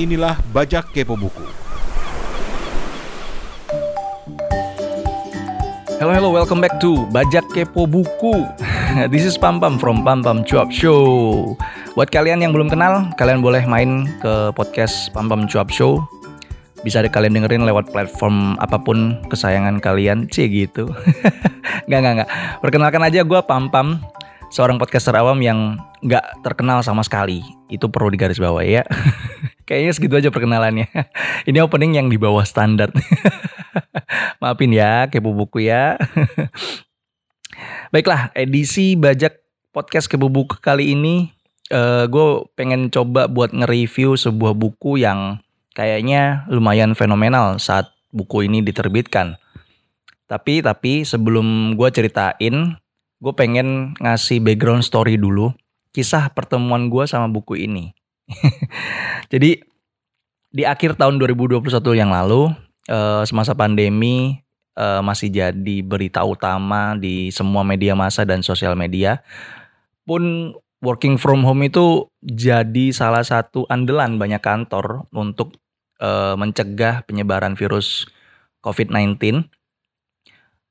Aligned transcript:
Inilah 0.00 0.40
Bajak 0.56 0.96
Kepo 0.96 1.12
Buku. 1.12 1.44
Hello, 6.00 6.08
hello, 6.16 6.32
welcome 6.32 6.56
back 6.56 6.80
to 6.80 7.04
Bajak 7.12 7.44
Kepo 7.52 7.84
Buku. 7.84 8.48
This 9.12 9.28
is 9.28 9.36
Pam 9.36 9.60
Pam 9.60 9.76
from 9.76 10.00
Pam 10.00 10.24
Pam 10.24 10.40
Cuap 10.48 10.72
Show. 10.72 11.52
Buat 12.00 12.08
kalian 12.08 12.40
yang 12.40 12.56
belum 12.56 12.72
kenal, 12.72 13.12
kalian 13.20 13.44
boleh 13.44 13.60
main 13.68 14.08
ke 14.24 14.56
podcast 14.56 15.12
Pam 15.12 15.28
Pam 15.28 15.44
Cuap 15.44 15.68
Show. 15.68 16.00
Bisa 16.80 17.04
kalian 17.04 17.36
dengerin 17.36 17.68
lewat 17.68 17.92
platform 17.92 18.56
apa 18.56 18.80
pun 18.80 19.20
kesayangan 19.28 19.84
kalian, 19.84 20.32
cie 20.32 20.48
gitu. 20.48 20.88
Gak, 21.92 22.00
gak, 22.00 22.24
gak. 22.24 22.30
Perkenalkan 22.64 23.04
aja 23.04 23.20
gue 23.20 23.40
Pam 23.44 23.68
Pam, 23.68 24.00
seorang 24.48 24.80
podcaster 24.80 25.12
awam 25.12 25.44
yang 25.44 25.76
gak 26.08 26.40
terkenal 26.40 26.80
sama 26.80 27.04
sekali. 27.04 27.44
Itu 27.68 27.92
perlu 27.92 28.08
digarisbawahi 28.08 28.80
ya. 28.80 28.84
Kayaknya 29.70 29.92
segitu 29.94 30.14
aja 30.18 30.34
perkenalannya. 30.34 30.90
Ini 31.48 31.62
opening 31.62 31.94
yang 31.94 32.10
di 32.10 32.18
bawah 32.18 32.42
standar. 32.42 32.90
Maafin 34.42 34.74
ya, 34.74 35.06
kepo 35.06 35.30
buku 35.30 35.70
ya. 35.70 35.94
Baiklah, 37.94 38.34
edisi 38.34 38.98
bajak 38.98 39.38
podcast 39.70 40.10
kepo 40.10 40.26
buku 40.26 40.58
kali 40.58 40.90
ini 40.90 41.30
uh, 41.70 42.10
gue 42.10 42.50
pengen 42.58 42.90
coba 42.90 43.30
buat 43.30 43.54
nge-review 43.54 44.18
sebuah 44.18 44.58
buku 44.58 44.98
yang 44.98 45.38
kayaknya 45.78 46.50
lumayan 46.50 46.98
fenomenal 46.98 47.62
saat 47.62 47.94
buku 48.10 48.50
ini 48.50 48.66
diterbitkan. 48.66 49.38
Tapi 50.26 50.66
tapi 50.66 51.06
sebelum 51.06 51.78
gue 51.78 51.88
ceritain, 51.94 52.74
gue 53.22 53.32
pengen 53.38 53.94
ngasih 54.02 54.42
background 54.42 54.82
story 54.82 55.14
dulu, 55.14 55.54
kisah 55.94 56.30
pertemuan 56.34 56.90
gue 56.90 57.06
sama 57.06 57.30
buku 57.30 57.54
ini. 57.54 57.94
Jadi 59.32 59.62
di 60.50 60.62
akhir 60.66 60.98
tahun 60.98 61.22
2021 61.22 61.62
yang 61.94 62.10
lalu, 62.10 62.50
uh, 62.90 63.22
semasa 63.22 63.54
pandemi 63.54 64.42
uh, 64.74 64.98
masih 65.00 65.30
jadi 65.30 65.76
berita 65.86 66.26
utama 66.26 66.98
di 66.98 67.30
semua 67.30 67.62
media 67.62 67.94
massa 67.94 68.26
dan 68.26 68.42
sosial 68.42 68.74
media, 68.74 69.22
pun 70.02 70.54
working 70.82 71.20
from 71.20 71.46
home 71.46 71.62
itu 71.62 72.10
jadi 72.18 72.90
salah 72.90 73.22
satu 73.22 73.68
andalan 73.70 74.18
banyak 74.18 74.42
kantor 74.42 75.06
untuk 75.14 75.54
uh, 76.02 76.34
mencegah 76.34 77.06
penyebaran 77.06 77.54
virus 77.54 78.10
COVID-19. 78.66 79.46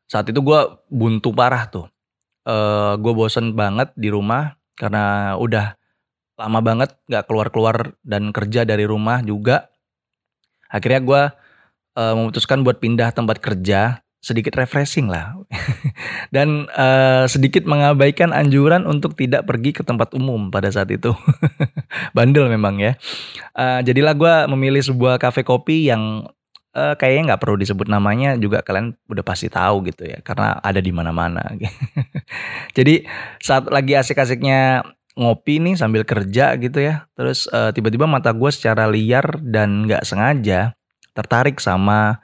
Saat 0.09 0.33
itu 0.33 0.41
gue 0.43 0.59
buntu 0.91 1.31
parah 1.31 1.69
tuh. 1.71 1.87
Uh, 2.43 2.97
gue 2.97 3.13
bosen 3.13 3.53
banget 3.53 3.93
di 3.93 4.09
rumah 4.09 4.57
karena 4.73 5.37
udah 5.37 5.78
lama 6.39 6.59
banget 6.63 6.95
gak 7.11 7.27
keluar-keluar 7.27 7.99
dan 8.07 8.31
kerja 8.31 8.63
dari 8.63 8.87
rumah 8.87 9.19
juga. 9.19 9.67
Akhirnya 10.71 11.01
gue 11.03 11.21
uh, 11.99 12.13
memutuskan 12.15 12.63
buat 12.63 12.79
pindah 12.79 13.11
tempat 13.11 13.43
kerja 13.43 13.99
sedikit 14.19 14.55
refreshing 14.55 15.11
lah. 15.11 15.35
Dan 16.35 16.67
uh, 16.71 17.27
sedikit 17.27 17.63
mengabaikan 17.67 18.31
anjuran 18.35 18.87
untuk 18.87 19.15
tidak 19.15 19.47
pergi 19.47 19.75
ke 19.75 19.83
tempat 19.83 20.15
umum 20.15 20.51
pada 20.51 20.71
saat 20.71 20.91
itu. 20.91 21.11
Bandel 22.15 22.51
memang 22.51 22.79
ya. 22.79 22.95
Uh, 23.55 23.83
jadilah 23.83 24.15
gue 24.15 24.33
memilih 24.55 24.83
sebuah 24.83 25.19
kafe 25.19 25.43
kopi 25.43 25.87
yang 25.87 26.27
uh, 26.75 26.93
kayaknya 26.99 27.33
nggak 27.33 27.41
perlu 27.41 27.57
disebut 27.57 27.87
namanya 27.87 28.35
juga 28.37 28.61
kalian 28.61 28.93
udah 29.09 29.23
pasti 29.25 29.47
tahu 29.49 29.87
gitu 29.89 30.05
ya 30.05 30.19
karena 30.21 30.59
ada 30.59 30.79
di 30.83 30.91
mana-mana. 30.91 31.41
Jadi 32.77 33.07
saat 33.39 33.71
lagi 33.71 33.95
asik-asiknya 33.95 34.83
ngopi 35.19 35.59
nih 35.59 35.75
sambil 35.75 36.07
kerja 36.07 36.55
gitu 36.55 36.79
ya 36.79 37.11
terus 37.11 37.51
uh, 37.51 37.75
tiba-tiba 37.75 38.07
mata 38.07 38.31
gue 38.31 38.47
secara 38.47 38.87
liar 38.87 39.35
dan 39.43 39.83
nggak 39.83 40.07
sengaja 40.07 40.79
tertarik 41.19 41.59
sama 41.59 42.23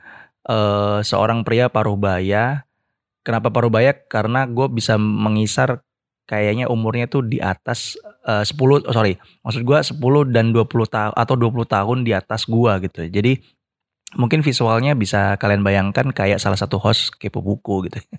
uh, 0.49 1.01
seorang 1.01 1.43
pria 1.43 1.67
paruh 1.67 1.97
baya. 1.97 2.65
Kenapa 3.25 3.49
paruh 3.49 3.73
baya? 3.73 3.91
Karena 3.91 4.45
gue 4.45 4.69
bisa 4.69 4.95
mengisar 5.01 5.81
kayaknya 6.25 6.69
umurnya 6.69 7.05
tuh 7.05 7.21
di 7.21 7.37
atas 7.37 8.01
eh, 8.25 8.41
uh, 8.41 8.81
10 8.81 8.89
oh 8.89 8.93
sorry 8.97 9.13
maksud 9.45 9.61
gue 9.61 9.77
10 9.77 10.33
dan 10.33 10.49
20 10.57 10.65
tahun 10.89 11.13
atau 11.13 11.35
20 11.37 11.69
tahun 11.69 11.97
di 12.01 12.17
atas 12.17 12.49
gue 12.49 12.73
gitu 12.89 13.05
jadi 13.13 13.37
mungkin 14.17 14.41
visualnya 14.41 14.97
bisa 14.97 15.37
kalian 15.37 15.61
bayangkan 15.61 16.09
kayak 16.09 16.41
salah 16.41 16.57
satu 16.57 16.81
host 16.81 17.13
kepo 17.21 17.45
buku 17.45 17.85
gitu 17.85 18.01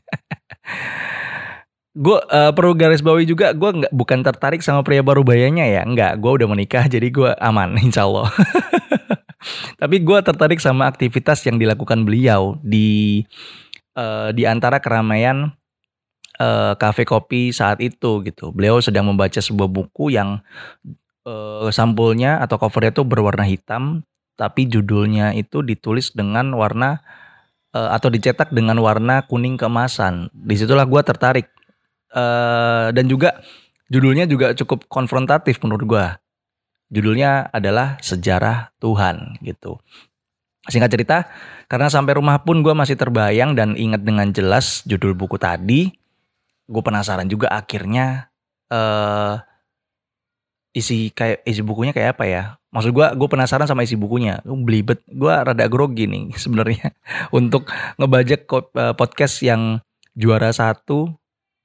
gue 1.97 2.19
uh, 2.29 2.53
perlu 2.53 2.77
garis 2.77 3.01
bawahi 3.01 3.25
juga 3.25 3.57
gue 3.57 3.71
nggak 3.83 3.93
bukan 3.97 4.21
tertarik 4.21 4.61
sama 4.61 4.85
pria 4.85 5.01
baru 5.01 5.25
bayanya 5.25 5.65
ya 5.65 5.81
nggak 5.81 6.21
gue 6.21 6.33
udah 6.43 6.49
menikah 6.53 6.85
jadi 6.85 7.09
gue 7.09 7.31
aman 7.41 7.73
insya 7.85 8.05
Allah 8.05 8.29
Tapi 9.81 10.03
gue 10.03 10.19
tertarik 10.25 10.59
sama 10.59 10.89
aktivitas 10.91 11.45
yang 11.47 11.61
dilakukan 11.61 12.03
beliau 12.03 12.59
di 12.65 13.23
uh, 13.95 14.33
di 14.33 14.49
antara 14.49 14.81
keramaian 14.83 15.55
uh, 16.41 16.75
kafe 16.77 17.07
kopi 17.07 17.53
saat 17.53 17.79
itu 17.85 18.25
gitu. 18.25 18.51
Beliau 18.53 18.81
sedang 18.83 19.09
membaca 19.09 19.39
sebuah 19.39 19.69
buku 19.71 20.15
yang 20.15 20.43
uh, 21.29 21.69
sampulnya 21.71 22.43
atau 22.43 22.59
covernya 22.59 22.97
itu 22.97 23.05
berwarna 23.07 23.45
hitam, 23.47 24.03
tapi 24.35 24.67
judulnya 24.67 25.37
itu 25.37 25.63
ditulis 25.63 26.13
dengan 26.13 26.53
warna 26.57 27.01
atau 27.77 28.09
dicetak 28.09 28.57
dengan 28.57 28.81
warna 28.81 29.29
kuning 29.29 29.61
keemasan. 29.61 30.33
Di 30.33 30.57
situlah 30.57 30.89
gue 30.89 31.03
tertarik 31.05 31.53
uh, 32.15 32.93
dan 32.95 33.05
juga 33.11 33.41
judulnya 33.91 34.27
juga 34.27 34.53
cukup 34.55 34.87
konfrontatif 34.91 35.59
menurut 35.63 35.87
gue 35.87 36.07
Judulnya 36.87 37.51
adalah 37.51 37.99
Sejarah 37.99 38.71
Tuhan 38.79 39.43
gitu. 39.43 39.83
Singkat 40.67 40.91
cerita, 40.91 41.17
karena 41.67 41.91
sampai 41.91 42.19
rumah 42.19 42.43
pun 42.43 42.63
gue 42.63 42.75
masih 42.75 42.95
terbayang 42.99 43.59
dan 43.59 43.75
ingat 43.75 44.03
dengan 44.07 44.31
jelas 44.31 44.87
judul 44.87 45.15
buku 45.15 45.39
tadi. 45.39 45.91
Gue 46.67 46.83
penasaran 46.83 47.27
juga 47.31 47.51
akhirnya 47.55 48.31
uh, 48.71 49.39
isi 50.75 51.11
kayak 51.15 51.47
isi 51.47 51.63
bukunya 51.63 51.95
kayak 51.95 52.19
apa 52.19 52.25
ya? 52.27 52.43
Maksud 52.71 52.91
gue, 52.95 53.07
gue 53.15 53.29
penasaran 53.31 53.67
sama 53.67 53.83
isi 53.87 53.95
bukunya. 53.99 54.43
Belibet, 54.47 55.03
gue 55.11 55.31
rada 55.31 55.67
grogi 55.67 56.07
nih 56.07 56.35
sebenarnya 56.43 56.95
untuk 57.35 57.67
ngebajak 57.99 58.47
eh, 58.79 58.95
podcast 58.95 59.43
yang 59.43 59.83
juara 60.15 60.55
satu 60.55 61.15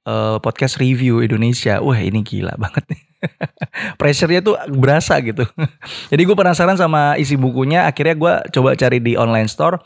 uh, 0.06 0.38
podcast 0.42 0.78
review 0.78 1.22
Indonesia. 1.22 1.78
Wah 1.82 1.98
ini 1.98 2.22
gila 2.22 2.54
banget 2.58 2.84
nih. 2.94 3.02
Pressure-nya 4.00 4.42
tuh 4.42 4.58
berasa 4.74 5.18
gitu. 5.22 5.46
Jadi 6.10 6.22
gue 6.22 6.36
penasaran 6.36 6.78
sama 6.78 7.14
isi 7.18 7.38
bukunya. 7.38 7.86
Akhirnya 7.86 8.14
gue 8.18 8.32
coba 8.54 8.74
cari 8.74 8.98
di 8.98 9.14
online 9.14 9.50
store. 9.50 9.78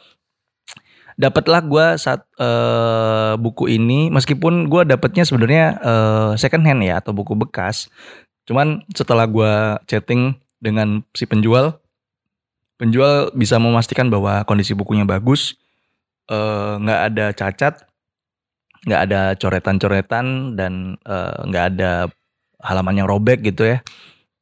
Dapatlah 1.16 1.64
gue 1.64 1.86
saat 1.96 2.28
uh, 2.36 3.40
buku 3.40 3.72
ini, 3.72 4.12
meskipun 4.12 4.68
gue 4.68 4.84
dapetnya 4.84 5.24
sebenarnya 5.24 5.80
uh, 5.80 6.32
second 6.36 6.60
hand 6.68 6.84
ya 6.84 7.00
atau 7.00 7.16
buku 7.16 7.32
bekas. 7.32 7.88
Cuman 8.44 8.84
setelah 8.92 9.24
gue 9.24 9.80
chatting 9.88 10.36
dengan 10.60 11.00
si 11.16 11.24
penjual, 11.24 11.80
penjual 12.76 13.32
bisa 13.32 13.56
memastikan 13.56 14.12
bahwa 14.12 14.44
kondisi 14.44 14.76
bukunya 14.76 15.08
bagus, 15.08 15.56
nggak 16.28 17.00
uh, 17.00 17.08
ada 17.08 17.26
cacat, 17.32 17.85
nggak 18.84 19.00
ada 19.08 19.22
coretan-coretan 19.40 20.58
dan 20.58 21.00
nggak 21.48 21.64
uh, 21.64 21.70
ada 21.72 21.92
halaman 22.60 23.00
yang 23.00 23.08
robek 23.08 23.40
gitu 23.46 23.64
ya. 23.64 23.78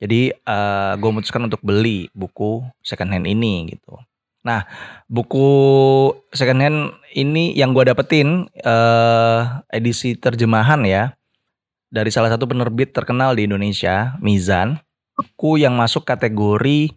Jadi 0.03 0.35
uh, 0.45 0.99
gue 0.99 1.09
memutuskan 1.09 1.47
untuk 1.47 1.63
beli 1.63 2.11
buku 2.13 2.67
second 2.83 3.15
hand 3.15 3.25
ini 3.31 3.71
gitu. 3.73 3.97
Nah 4.45 4.69
buku 5.09 5.49
second 6.35 6.61
hand 6.61 6.79
ini 7.17 7.55
yang 7.57 7.73
gue 7.73 7.89
dapetin 7.89 8.51
uh, 8.67 9.65
edisi 9.73 10.19
terjemahan 10.19 10.83
ya 10.85 11.15
dari 11.89 12.11
salah 12.11 12.29
satu 12.29 12.51
penerbit 12.51 12.91
terkenal 12.91 13.39
di 13.39 13.47
Indonesia, 13.47 14.19
Mizan. 14.19 14.83
Buku 15.15 15.63
yang 15.63 15.79
masuk 15.79 16.03
kategori 16.03 16.91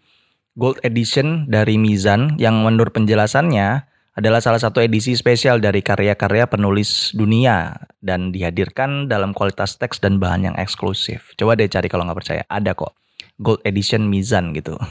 Gold 0.58 0.82
Edition 0.82 1.46
dari 1.46 1.78
Mizan 1.78 2.34
yang 2.42 2.66
menurut 2.66 2.90
penjelasannya 2.90 3.86
adalah 4.18 4.42
salah 4.42 4.58
satu 4.58 4.82
edisi 4.82 5.14
spesial 5.14 5.62
dari 5.62 5.86
karya-karya 5.86 6.50
penulis 6.50 7.14
dunia 7.14 7.78
dan 8.02 8.34
dihadirkan 8.34 9.06
dalam 9.06 9.30
kualitas 9.30 9.78
teks 9.78 10.02
dan 10.02 10.18
bahan 10.18 10.50
yang 10.50 10.56
eksklusif. 10.58 11.38
Coba 11.38 11.54
deh 11.54 11.70
cari 11.70 11.86
kalau 11.86 12.10
nggak 12.10 12.18
percaya, 12.18 12.42
ada 12.50 12.74
kok 12.74 12.98
Gold 13.38 13.62
Edition 13.62 14.10
Mizan 14.10 14.58
gitu. 14.58 14.74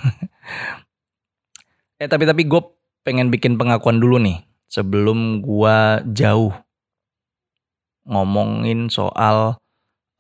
eh 2.00 2.06
tapi 2.06 2.22
tapi 2.22 2.46
gue 2.46 2.62
pengen 3.02 3.34
bikin 3.34 3.58
pengakuan 3.58 3.98
dulu 3.98 4.22
nih 4.22 4.46
sebelum 4.70 5.42
gue 5.42 5.76
jauh 6.14 6.54
ngomongin 8.06 8.86
soal 8.86 9.58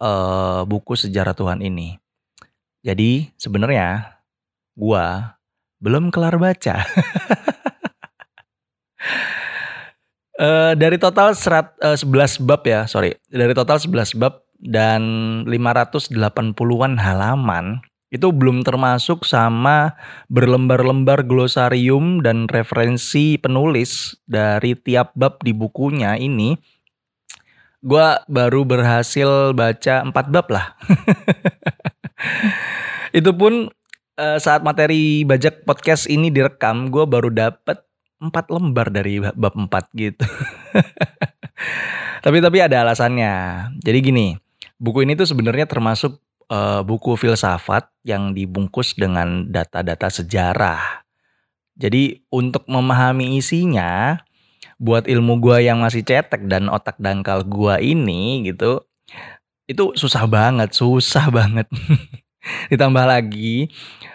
uh, 0.02 0.66
buku 0.66 0.98
sejarah 0.98 1.38
Tuhan 1.38 1.62
ini. 1.62 1.94
Jadi 2.82 3.30
sebenarnya 3.38 4.18
gue 4.74 5.04
belum 5.78 6.10
kelar 6.10 6.42
baca. 6.42 6.82
Uh, 10.36 10.76
dari 10.76 11.00
total 11.00 11.32
serat, 11.32 11.72
uh, 11.80 11.96
11 11.96 12.44
bab 12.44 12.60
ya, 12.68 12.84
sorry. 12.84 13.16
Dari 13.32 13.56
total 13.56 13.80
11 13.80 14.12
bab 14.20 14.44
dan 14.60 15.02
580-an 15.48 17.00
halaman, 17.00 17.80
Itu 18.06 18.30
belum 18.30 18.62
termasuk 18.62 19.26
sama 19.26 19.98
berlembar-lembar 20.30 21.26
glosarium 21.26 22.22
dan 22.22 22.46
referensi 22.46 23.34
penulis 23.34 24.14
dari 24.30 24.78
tiap 24.78 25.10
bab 25.18 25.42
di 25.42 25.50
bukunya 25.50 26.14
ini. 26.14 26.54
Gua 27.82 28.22
baru 28.30 28.62
berhasil 28.62 29.50
baca 29.58 30.06
empat 30.06 30.26
bab 30.30 30.46
lah. 30.54 30.78
Itu 33.18 33.34
pun 33.34 33.74
uh, 34.20 34.38
saat 34.40 34.64
materi 34.64 35.22
bajak 35.26 35.66
podcast 35.66 36.08
ini 36.08 36.32
direkam, 36.32 36.88
gue 36.94 37.04
baru 37.08 37.30
dapet 37.30 37.85
empat 38.16 38.48
lembar 38.48 38.88
dari 38.88 39.20
bab 39.20 39.54
empat 39.54 39.92
gitu. 39.92 40.24
tapi 42.24 42.38
tapi 42.40 42.58
ada 42.64 42.82
alasannya. 42.84 43.34
Jadi 43.80 43.98
gini, 44.00 44.26
buku 44.80 45.04
ini 45.04 45.16
tuh 45.16 45.28
sebenarnya 45.28 45.68
termasuk 45.68 46.20
uh, 46.50 46.80
buku 46.82 47.14
filsafat 47.18 47.88
yang 48.06 48.32
dibungkus 48.32 48.96
dengan 48.96 49.48
data-data 49.50 50.08
sejarah. 50.08 51.04
Jadi 51.76 52.24
untuk 52.32 52.64
memahami 52.64 53.36
isinya, 53.36 54.16
buat 54.80 55.04
ilmu 55.04 55.36
gua 55.40 55.60
yang 55.60 55.84
masih 55.84 56.00
cetek 56.00 56.48
dan 56.48 56.72
otak 56.72 56.96
dangkal 56.96 57.44
gua 57.44 57.76
ini 57.80 58.48
gitu, 58.48 58.80
itu 59.68 59.92
susah 59.92 60.24
banget, 60.24 60.72
susah 60.72 61.28
banget. 61.36 61.68
Ditambah 62.72 63.04
lagi, 63.04 63.68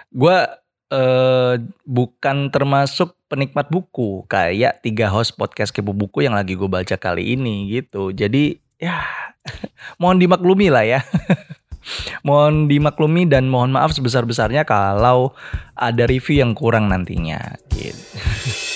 gua 0.10 0.58
uh, 0.90 1.62
bukan 1.86 2.50
termasuk 2.50 3.14
penikmat 3.32 3.72
buku 3.72 4.28
kayak 4.28 4.84
tiga 4.84 5.08
host 5.08 5.40
podcast 5.40 5.72
kepo 5.72 5.96
buku 5.96 6.28
yang 6.28 6.36
lagi 6.36 6.60
gue 6.60 6.68
baca 6.68 7.00
kali 7.00 7.40
ini 7.40 7.72
gitu. 7.72 8.12
Jadi 8.12 8.60
ya 8.76 9.08
mohon 10.04 10.20
dimaklumi 10.20 10.68
lah 10.68 10.84
ya. 10.84 11.00
mohon 12.28 12.68
dimaklumi 12.68 13.26
dan 13.26 13.48
mohon 13.48 13.72
maaf 13.72 13.96
sebesar-besarnya 13.96 14.68
kalau 14.68 15.32
ada 15.80 16.04
review 16.06 16.44
yang 16.44 16.52
kurang 16.52 16.92
nantinya 16.92 17.40
gitu. 17.72 18.20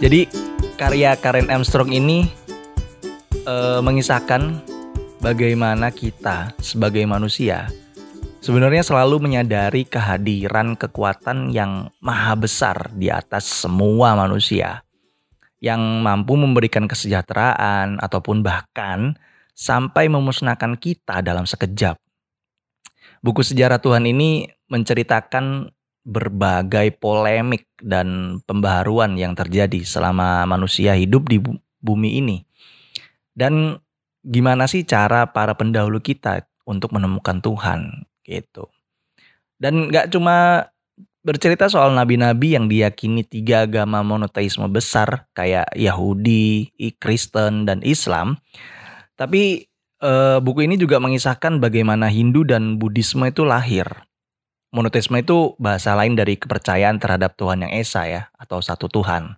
Jadi 0.00 0.24
karya 0.80 1.12
Karen 1.20 1.52
Armstrong 1.52 1.92
ini 1.92 2.24
uh, 3.44 3.84
mengisahkan 3.84 4.64
bagaimana 5.20 5.92
kita 5.92 6.56
sebagai 6.56 7.04
manusia 7.04 7.68
sebenarnya 8.40 8.80
selalu 8.80 9.20
menyadari 9.20 9.84
kehadiran 9.84 10.72
kekuatan 10.72 11.52
yang 11.52 11.92
maha 12.00 12.32
besar 12.32 12.88
di 12.96 13.12
atas 13.12 13.44
semua 13.44 14.16
manusia 14.16 14.80
yang 15.60 16.00
mampu 16.00 16.32
memberikan 16.40 16.88
kesejahteraan 16.88 18.00
ataupun 18.00 18.40
bahkan 18.40 19.20
sampai 19.52 20.08
memusnahkan 20.08 20.80
kita 20.80 21.20
dalam 21.20 21.44
sekejap. 21.44 22.00
Buku 23.20 23.44
sejarah 23.44 23.76
Tuhan 23.76 24.08
ini 24.08 24.48
menceritakan 24.72 25.68
berbagai 26.04 26.96
polemik 26.96 27.68
dan 27.80 28.40
pembaharuan 28.48 29.16
yang 29.20 29.36
terjadi 29.36 29.84
selama 29.84 30.48
manusia 30.48 30.96
hidup 30.96 31.28
di 31.28 31.40
bumi 31.80 32.20
ini. 32.20 32.44
Dan 33.36 33.78
gimana 34.24 34.68
sih 34.68 34.84
cara 34.84 35.28
para 35.32 35.56
pendahulu 35.56 36.00
kita 36.00 36.44
untuk 36.68 36.92
menemukan 36.92 37.40
Tuhan 37.40 38.04
gitu. 38.24 38.68
Dan 39.60 39.92
nggak 39.92 40.12
cuma 40.12 40.68
bercerita 41.20 41.68
soal 41.68 41.92
nabi-nabi 41.92 42.56
yang 42.56 42.64
diyakini 42.64 43.24
tiga 43.28 43.68
agama 43.68 44.00
monoteisme 44.00 44.64
besar 44.72 45.28
kayak 45.36 45.68
Yahudi, 45.76 46.72
Kristen, 46.96 47.68
dan 47.68 47.84
Islam. 47.84 48.40
Tapi 49.20 49.68
e, 50.00 50.12
buku 50.40 50.64
ini 50.64 50.80
juga 50.80 50.96
mengisahkan 50.96 51.60
bagaimana 51.60 52.08
Hindu 52.08 52.48
dan 52.48 52.80
Buddhisme 52.80 53.28
itu 53.28 53.44
lahir. 53.44 53.84
Monoteisme 54.70 55.18
itu 55.18 55.58
bahasa 55.58 55.98
lain 55.98 56.14
dari 56.14 56.38
kepercayaan 56.38 57.02
terhadap 57.02 57.34
Tuhan 57.34 57.66
yang 57.66 57.74
Esa 57.74 58.06
ya, 58.06 58.30
atau 58.38 58.62
satu 58.62 58.86
Tuhan. 58.86 59.34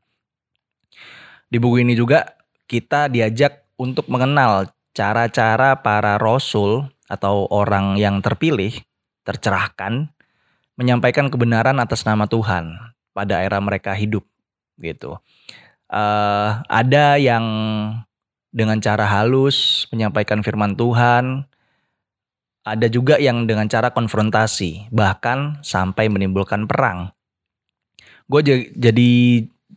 Di 1.48 1.56
buku 1.56 1.80
ini 1.80 1.96
juga 1.96 2.36
kita 2.68 3.08
diajak 3.08 3.64
untuk 3.80 4.08
mengenal 4.12 4.68
cara-cara 4.92 5.80
para 5.80 6.20
rasul 6.20 6.84
atau 7.08 7.48
orang 7.48 7.96
yang 7.96 8.20
terpilih, 8.20 8.76
tercerahkan, 9.24 10.12
menyampaikan 10.76 11.32
kebenaran 11.32 11.80
atas 11.80 12.04
nama 12.04 12.28
Tuhan 12.28 12.76
pada 13.12 13.40
era 13.40 13.60
mereka 13.60 13.92
hidup 13.96 14.24
gitu. 14.80 15.16
Uh, 15.92 16.60
ada 16.72 17.20
yang 17.20 17.44
dengan 18.52 18.80
cara 18.80 19.04
halus 19.08 19.88
menyampaikan 19.92 20.44
firman 20.44 20.76
Tuhan, 20.76 21.48
ada 22.62 22.86
juga 22.86 23.18
yang 23.18 23.46
dengan 23.50 23.66
cara 23.66 23.90
konfrontasi, 23.90 24.90
bahkan 24.94 25.58
sampai 25.66 26.06
menimbulkan 26.06 26.70
perang. 26.70 27.10
Gue 28.30 28.70
jadi 28.72 29.12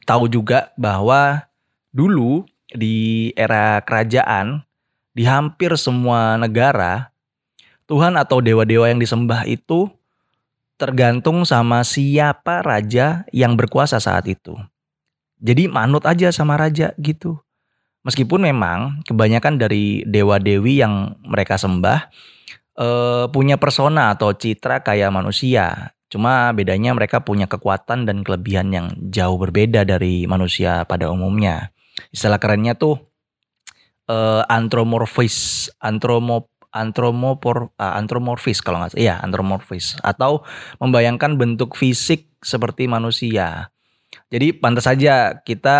tahu 0.05 0.29
juga 0.29 0.69
bahwa 0.77 1.49
dulu 1.89 2.45
di 2.69 3.29
era 3.33 3.81
kerajaan 3.81 4.61
di 5.17 5.25
hampir 5.25 5.73
semua 5.81 6.37
negara 6.37 7.09
Tuhan 7.85 8.17
atau 8.17 8.41
dewa-dewa 8.41 8.89
yang 8.89 9.01
disembah 9.01 9.45
itu 9.45 9.89
tergantung 10.75 11.45
sama 11.45 11.85
siapa 11.85 12.65
raja 12.65 13.23
yang 13.29 13.53
berkuasa 13.53 14.01
saat 14.01 14.25
itu. 14.29 14.57
Jadi 15.39 15.69
manut 15.69 16.03
aja 16.03 16.33
sama 16.33 16.57
raja 16.57 16.91
gitu. 16.97 17.37
Meskipun 18.05 18.41
memang 18.41 19.01
kebanyakan 19.05 19.57
dari 19.57 20.05
dewa-dewi 20.05 20.81
yang 20.81 21.17
mereka 21.25 21.57
sembah 21.57 22.09
eh, 22.79 23.25
punya 23.31 23.55
persona 23.59 24.15
atau 24.15 24.31
citra 24.35 24.83
kayak 24.83 25.11
manusia. 25.11 25.95
Cuma 26.11 26.53
bedanya 26.53 26.95
mereka 26.95 27.25
punya 27.25 27.49
kekuatan 27.49 28.07
dan 28.07 28.21
kelebihan 28.21 28.71
yang 28.71 28.87
jauh 29.09 29.35
berbeda 29.41 29.83
dari 29.83 30.29
manusia 30.29 30.85
pada 30.85 31.11
umumnya 31.11 31.75
istilah 32.11 32.39
kerennya 32.39 32.75
tuh 32.75 32.99
uh, 34.11 34.43
antromorphis, 34.47 35.69
antromo 35.79 36.51
antromopor 36.75 37.71
uh, 37.79 37.95
antromorfis 37.95 38.59
kalau 38.59 38.83
nggak 38.83 38.99
iya 38.99 39.15
antromorfis 39.23 39.95
atau 40.03 40.43
membayangkan 40.83 41.39
bentuk 41.39 41.79
fisik 41.79 42.35
seperti 42.43 42.91
manusia. 42.91 43.71
Jadi 44.27 44.55
pantas 44.59 44.87
saja 44.87 45.39
kita 45.43 45.79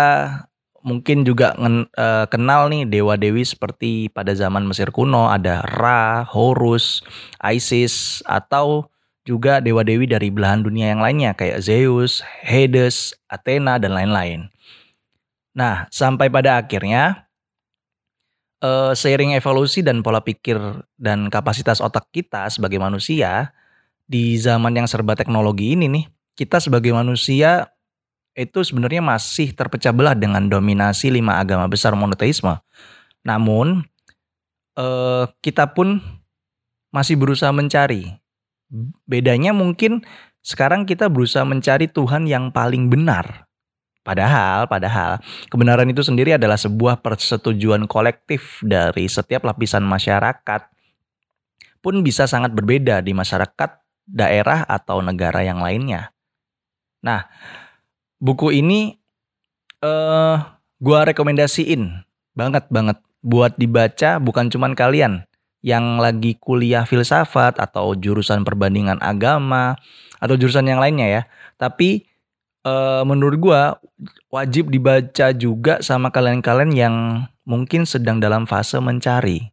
mungkin 0.86 1.26
juga 1.26 1.58
uh, 1.58 2.30
kenal 2.30 2.70
nih 2.70 2.86
dewa-dewi 2.86 3.42
seperti 3.42 4.06
pada 4.14 4.30
zaman 4.38 4.62
Mesir 4.62 4.94
kuno 4.94 5.26
ada 5.26 5.58
Ra, 5.66 6.22
Horus, 6.22 7.02
Isis 7.42 8.22
atau 8.22 8.86
juga 9.26 9.58
dewa-dewi 9.58 10.06
dari 10.06 10.30
belahan 10.30 10.62
dunia 10.62 10.94
yang 10.94 11.02
lainnya 11.02 11.34
kayak 11.34 11.58
Zeus, 11.58 12.22
Hades, 12.46 13.18
Athena 13.26 13.82
dan 13.82 13.98
lain-lain. 13.98 14.46
Nah, 15.58 15.90
sampai 15.90 16.30
pada 16.30 16.62
akhirnya 16.62 17.26
uh, 18.62 18.94
seiring 18.94 19.34
evolusi 19.34 19.82
dan 19.82 20.06
pola 20.06 20.22
pikir 20.22 20.54
dan 20.94 21.26
kapasitas 21.26 21.82
otak 21.82 22.06
kita 22.14 22.46
sebagai 22.46 22.78
manusia 22.78 23.50
di 24.06 24.38
zaman 24.38 24.78
yang 24.78 24.86
serba 24.86 25.18
teknologi 25.18 25.74
ini 25.74 25.90
nih, 25.90 26.06
kita 26.38 26.62
sebagai 26.62 26.94
manusia 26.94 27.74
itu 28.36 28.60
sebenarnya 28.60 29.00
masih 29.00 29.56
terpecah 29.56 29.90
belah 29.96 30.12
dengan 30.12 30.44
dominasi 30.44 31.08
lima 31.08 31.40
agama 31.40 31.64
besar 31.66 31.96
monoteisme. 31.96 32.60
Namun 33.24 33.82
uh, 34.76 35.24
kita 35.40 35.72
pun 35.72 36.04
masih 36.92 37.16
berusaha 37.16 37.50
mencari. 37.50 38.12
Bedanya 39.08 39.56
mungkin 39.56 40.04
sekarang 40.44 40.84
kita 40.84 41.08
berusaha 41.08 41.42
mencari 41.42 41.88
Tuhan 41.88 42.28
yang 42.28 42.52
paling 42.52 42.92
benar 42.92 43.46
Padahal, 44.06 44.70
padahal 44.70 45.18
kebenaran 45.50 45.90
itu 45.90 45.98
sendiri 45.98 46.38
adalah 46.38 46.54
sebuah 46.54 47.02
persetujuan 47.02 47.90
kolektif 47.90 48.62
dari 48.62 49.10
setiap 49.10 49.42
lapisan 49.42 49.82
masyarakat 49.82 50.70
pun 51.82 52.06
bisa 52.06 52.30
sangat 52.30 52.54
berbeda 52.54 53.02
di 53.02 53.10
masyarakat, 53.10 53.82
daerah 54.06 54.62
atau 54.62 55.02
negara 55.02 55.42
yang 55.42 55.58
lainnya. 55.58 56.14
Nah, 57.02 57.26
buku 58.22 58.60
ini 58.60 58.96
eh 59.84 60.36
gua 60.80 61.00
rekomendasiin 61.08 62.04
banget 62.36 62.68
banget 62.68 62.98
buat 63.24 63.56
dibaca 63.56 64.20
bukan 64.22 64.52
cuman 64.52 64.76
kalian 64.76 65.26
yang 65.66 65.98
lagi 65.98 66.38
kuliah 66.38 66.86
filsafat 66.86 67.58
atau 67.58 67.98
jurusan 67.98 68.46
perbandingan 68.46 69.02
agama 69.02 69.74
atau 70.22 70.38
jurusan 70.38 70.70
yang 70.70 70.78
lainnya 70.78 71.08
ya, 71.10 71.22
tapi 71.58 72.06
uh, 72.62 73.02
menurut 73.02 73.36
gua 73.42 73.82
wajib 74.30 74.70
dibaca 74.70 75.34
juga 75.34 75.82
sama 75.82 76.14
kalian-kalian 76.14 76.70
yang 76.70 76.94
mungkin 77.42 77.82
sedang 77.82 78.22
dalam 78.22 78.46
fase 78.46 78.78
mencari 78.78 79.50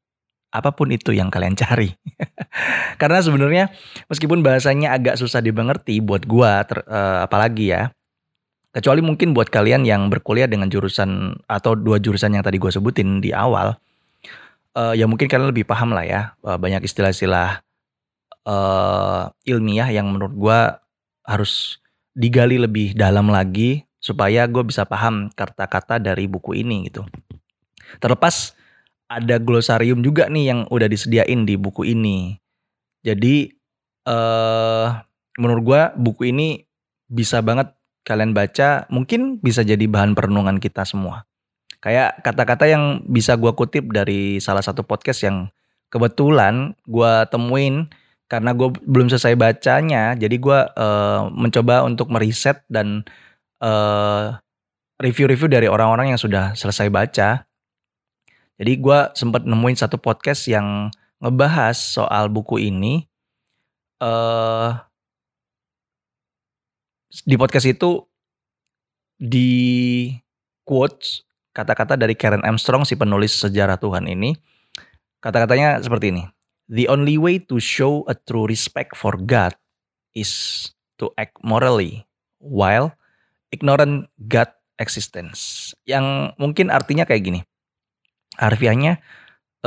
apa 0.53 0.70
pun 0.70 0.93
itu 0.93 1.17
yang 1.17 1.34
kalian 1.34 1.58
cari. 1.58 1.98
Karena 3.01 3.25
sebenarnya 3.25 3.74
meskipun 4.05 4.46
bahasanya 4.46 4.93
agak 4.93 5.17
susah 5.17 5.41
dimengerti 5.41 5.98
buat 5.98 6.29
gua 6.29 6.62
ter, 6.62 6.86
uh, 6.86 7.25
apalagi 7.25 7.74
ya. 7.74 7.89
Kecuali 8.74 9.06
mungkin 9.06 9.38
buat 9.38 9.53
kalian 9.53 9.86
yang 9.86 10.10
berkuliah 10.10 10.50
dengan 10.50 10.65
jurusan 10.65 11.38
atau 11.46 11.77
dua 11.77 12.01
jurusan 12.01 12.34
yang 12.34 12.42
tadi 12.42 12.58
gue 12.58 12.74
sebutin 12.74 13.22
di 13.22 13.30
awal, 13.30 13.77
uh, 14.74 14.94
ya 14.98 15.06
mungkin 15.06 15.30
kalian 15.30 15.53
lebih 15.53 15.65
paham 15.70 15.94
lah 15.94 16.06
ya 16.06 16.22
uh, 16.42 16.58
banyak 16.58 16.82
istilah-istilah 16.82 17.62
uh, 18.50 19.30
ilmiah 19.46 19.89
yang 19.94 20.10
menurut 20.10 20.34
gue 20.34 20.60
harus 21.24 21.77
digali 22.18 22.58
lebih 22.58 22.98
dalam 22.98 23.30
lagi 23.30 23.86
supaya 24.01 24.46
gue 24.50 24.65
bisa 24.68 24.84
paham 24.84 25.32
kata-kata 25.32 26.01
dari 26.01 26.27
buku 26.27 26.60
ini 26.60 26.92
gitu. 26.92 27.08
Terlepas 28.01 28.58
ada 29.08 29.38
glosarium 29.38 30.01
juga 30.01 30.27
nih 30.27 30.50
yang 30.50 30.60
udah 30.68 30.89
disediain 30.89 31.46
di 31.46 31.56
buku 31.56 31.88
ini. 31.88 32.36
Jadi 33.06 33.53
eh 34.03 34.88
menurut 35.39 35.63
gue 35.63 35.82
buku 35.96 36.34
ini 36.36 36.65
bisa 37.08 37.39
banget 37.39 37.72
kalian 38.03 38.36
baca, 38.36 38.86
mungkin 38.91 39.39
bisa 39.39 39.63
jadi 39.63 39.83
bahan 39.88 40.15
perenungan 40.15 40.60
kita 40.60 40.83
semua. 40.83 41.24
Kayak 41.83 42.24
kata-kata 42.24 42.67
yang 42.67 43.03
bisa 43.07 43.36
gue 43.36 43.51
kutip 43.55 43.91
dari 43.91 44.39
salah 44.39 44.63
satu 44.63 44.88
podcast 44.88 45.24
yang 45.27 45.51
kebetulan 45.91 46.74
gue 46.88 47.13
temuin 47.29 47.86
karena 48.25 48.50
gue 48.57 48.74
belum 48.81 49.13
selesai 49.13 49.38
bacanya 49.38 50.17
jadi 50.17 50.36
gue 50.41 50.60
uh, 50.74 51.29
mencoba 51.29 51.86
untuk 51.86 52.10
meriset 52.10 52.65
dan 52.65 53.05
uh, 53.62 54.33
review-review 54.98 55.45
dari 55.45 55.69
orang-orang 55.69 56.10
yang 56.10 56.17
sudah 56.17 56.57
selesai 56.57 56.89
baca 56.89 57.45
jadi 58.57 58.74
gue 58.74 59.00
sempat 59.13 59.45
nemuin 59.45 59.77
satu 59.77 60.01
podcast 60.01 60.50
yang 60.50 60.89
ngebahas 61.22 61.77
soal 61.77 62.25
buku 62.33 62.57
ini 62.74 63.05
uh, 64.01 64.81
di 67.22 67.38
podcast 67.38 67.70
itu 67.70 68.01
di 69.22 70.10
quotes 70.65 71.22
kata-kata 71.53 71.93
dari 71.93 72.17
Karen 72.17 72.41
Armstrong 72.41 72.82
si 72.82 72.98
penulis 72.98 73.38
sejarah 73.38 73.77
Tuhan 73.77 74.10
ini 74.10 74.34
kata-katanya 75.22 75.77
seperti 75.86 76.10
ini 76.10 76.25
The 76.72 76.88
only 76.88 77.20
way 77.20 77.43
to 77.51 77.60
show 77.60 78.08
a 78.08 78.15
true 78.15 78.48
respect 78.48 78.96
for 78.96 79.20
God 79.20 79.51
is 80.15 80.72
to 80.98 81.12
act 81.20 81.36
morally 81.43 82.08
while 82.39 82.96
ignorant 83.51 84.08
God 84.32 84.48
existence. 84.79 85.72
Yang 85.84 86.34
mungkin 86.39 86.72
artinya 86.72 87.03
kayak 87.03 87.24
gini. 87.29 87.39
Harfiahnya 88.39 89.03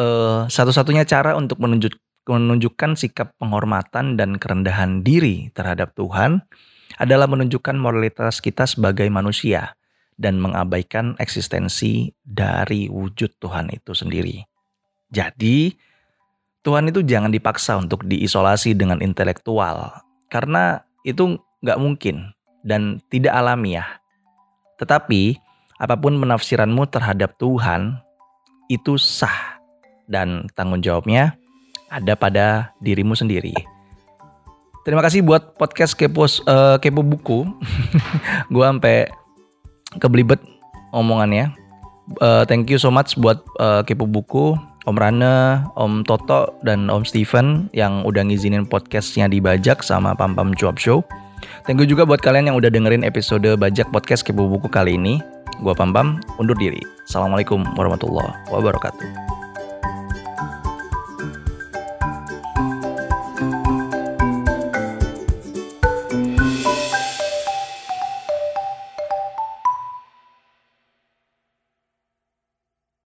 uh, 0.01 0.49
satu-satunya 0.49 1.05
cara 1.05 1.37
untuk 1.37 1.61
menunjuk, 1.61 1.95
menunjukkan 2.27 2.99
sikap 2.99 3.37
penghormatan 3.39 4.17
dan 4.17 4.41
kerendahan 4.41 5.05
diri 5.05 5.53
terhadap 5.53 5.93
Tuhan 5.95 6.43
adalah 6.97 7.29
menunjukkan 7.29 7.77
moralitas 7.77 8.41
kita 8.41 8.65
sebagai 8.65 9.09
manusia 9.13 9.77
dan 10.17 10.41
mengabaikan 10.41 11.13
eksistensi 11.21 12.13
dari 12.25 12.89
wujud 12.89 13.37
Tuhan 13.37 13.69
itu 13.73 13.93
sendiri. 13.93 14.41
Jadi, 15.13 15.77
Tuhan 16.65 16.89
itu 16.91 17.05
jangan 17.05 17.31
dipaksa 17.31 17.79
untuk 17.79 18.03
diisolasi 18.09 18.75
dengan 18.75 18.99
intelektual, 19.05 20.03
karena 20.33 20.83
itu 21.07 21.39
nggak 21.63 21.79
mungkin 21.79 22.35
dan 22.67 22.99
tidak 23.13 23.37
alamiah. 23.37 24.01
Tetapi, 24.81 25.39
apa 25.79 25.95
pun 25.95 26.17
penafsiranmu 26.19 26.89
terhadap 26.91 27.37
Tuhan, 27.39 28.01
itu 28.67 28.99
sah 28.99 29.61
dan 30.11 30.51
tanggung 30.59 30.83
jawabnya 30.83 31.39
ada 31.87 32.19
pada 32.19 32.75
dirimu 32.83 33.15
sendiri. 33.15 33.76
Terima 34.87 35.03
kasih 35.03 35.27
buat 35.27 35.59
podcast 35.59 35.99
kepo 35.99 36.31
uh, 36.47 36.79
kepo 36.79 37.03
buku. 37.03 37.43
gue 38.55 38.63
sampai 38.63 39.11
kebelibet 39.99 40.39
omongannya. 40.95 41.51
Uh, 42.23 42.47
thank 42.47 42.71
you 42.71 42.79
so 42.79 42.87
much 42.87 43.19
buat 43.19 43.43
uh, 43.59 43.83
kepo 43.83 44.07
buku. 44.07 44.55
Om 44.87 44.95
Rane, 44.95 45.67
Om 45.75 46.07
Toto, 46.07 46.55
dan 46.63 46.87
Om 46.87 47.03
Steven 47.03 47.67
yang 47.75 48.07
udah 48.07 48.23
ngizinin 48.23 48.63
podcastnya 48.71 49.27
dibajak 49.27 49.83
sama 49.83 50.15
Pam 50.15 50.39
Pam 50.39 50.55
Cuap 50.55 50.79
Show. 50.79 51.03
Thank 51.67 51.83
you 51.83 51.91
juga 51.91 52.07
buat 52.07 52.23
kalian 52.23 52.55
yang 52.55 52.57
udah 52.57 52.71
dengerin 52.71 53.03
episode 53.03 53.59
Bajak 53.59 53.91
Podcast 53.91 54.23
Kepo 54.23 54.47
Buku 54.47 54.71
kali 54.71 54.95
ini. 54.95 55.19
Gua 55.59 55.75
Pam 55.75 55.91
Pam, 55.91 56.23
undur 56.39 56.55
diri. 56.55 56.79
Assalamualaikum 57.11 57.67
warahmatullahi 57.75 58.31
wabarakatuh. 58.55 59.36